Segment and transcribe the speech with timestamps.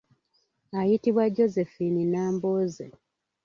[0.79, 2.85] Ayitibwa Josephine Nnambooze.